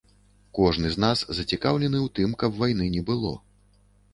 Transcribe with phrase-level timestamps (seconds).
[0.59, 3.37] Кожны з нас зацікаўлены ў тым, каб вайны не было.